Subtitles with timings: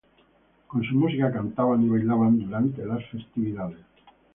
[0.65, 3.77] Con su música cantaban y bailaban durante las festividades.